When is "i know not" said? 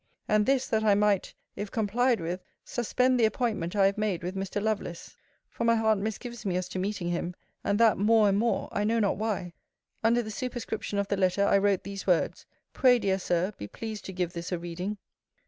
8.71-9.17